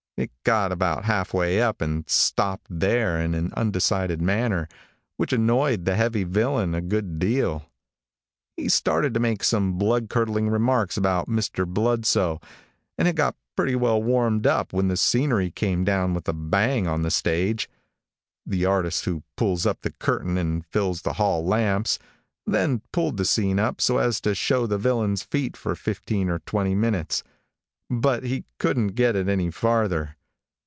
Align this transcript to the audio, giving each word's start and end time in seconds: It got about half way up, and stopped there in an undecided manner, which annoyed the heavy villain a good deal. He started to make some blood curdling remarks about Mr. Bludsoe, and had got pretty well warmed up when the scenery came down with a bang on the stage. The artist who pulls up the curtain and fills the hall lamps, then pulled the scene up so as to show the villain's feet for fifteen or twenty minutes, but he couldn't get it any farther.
It 0.17 0.29
got 0.43 0.71
about 0.71 1.05
half 1.05 1.33
way 1.33 1.59
up, 1.63 1.81
and 1.81 2.07
stopped 2.07 2.67
there 2.69 3.19
in 3.19 3.33
an 3.33 3.51
undecided 3.57 4.21
manner, 4.21 4.67
which 5.17 5.33
annoyed 5.33 5.85
the 5.85 5.95
heavy 5.95 6.23
villain 6.25 6.75
a 6.75 6.81
good 6.81 7.17
deal. 7.17 7.65
He 8.55 8.69
started 8.69 9.15
to 9.15 9.19
make 9.19 9.43
some 9.43 9.79
blood 9.79 10.09
curdling 10.11 10.47
remarks 10.49 10.95
about 10.95 11.27
Mr. 11.27 11.65
Bludsoe, 11.65 12.39
and 12.99 13.07
had 13.07 13.15
got 13.15 13.35
pretty 13.55 13.73
well 13.73 14.03
warmed 14.03 14.45
up 14.45 14.73
when 14.73 14.89
the 14.89 14.97
scenery 14.97 15.49
came 15.49 15.83
down 15.83 16.13
with 16.13 16.27
a 16.29 16.33
bang 16.33 16.85
on 16.85 17.01
the 17.01 17.09
stage. 17.09 17.67
The 18.45 18.63
artist 18.63 19.05
who 19.05 19.23
pulls 19.37 19.65
up 19.65 19.81
the 19.81 19.89
curtain 19.91 20.37
and 20.37 20.63
fills 20.67 21.01
the 21.01 21.13
hall 21.13 21.43
lamps, 21.43 21.97
then 22.45 22.83
pulled 22.91 23.17
the 23.17 23.25
scene 23.25 23.57
up 23.57 23.81
so 23.81 23.97
as 23.97 24.21
to 24.21 24.35
show 24.35 24.67
the 24.67 24.77
villain's 24.77 25.23
feet 25.23 25.57
for 25.57 25.73
fifteen 25.73 26.29
or 26.29 26.37
twenty 26.37 26.75
minutes, 26.75 27.23
but 27.93 28.23
he 28.23 28.45
couldn't 28.57 28.95
get 28.95 29.17
it 29.17 29.27
any 29.27 29.51
farther. 29.51 30.15